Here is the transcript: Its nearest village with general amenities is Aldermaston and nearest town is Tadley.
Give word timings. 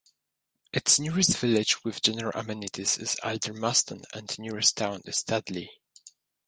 Its 0.73 0.99
nearest 0.99 1.37
village 1.37 1.83
with 1.83 2.01
general 2.01 2.31
amenities 2.33 2.97
is 2.97 3.17
Aldermaston 3.23 4.01
and 4.15 4.35
nearest 4.39 4.75
town 4.75 5.03
is 5.05 5.21
Tadley. 5.23 5.69